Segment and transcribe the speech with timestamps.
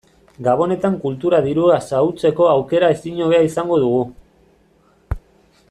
[0.45, 4.01] Gabonetan kulturan dirua xahutzeko aukera ezin hobea izango dugu.